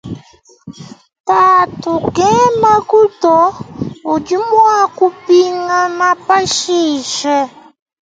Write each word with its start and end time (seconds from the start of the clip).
Tatu 1.27 1.91
kenaku 2.15 2.99
to 3.21 3.37
udi 4.13 4.35
muakupingana 4.51 6.07
pashishe. 6.27 7.37